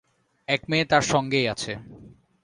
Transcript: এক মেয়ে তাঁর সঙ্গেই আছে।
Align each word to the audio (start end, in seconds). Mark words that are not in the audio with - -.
এক 0.47 0.61
মেয়ে 0.69 0.85
তাঁর 0.85 1.03
সঙ্গেই 1.03 1.45
আছে। 1.47 1.73